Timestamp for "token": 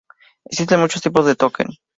1.35-1.67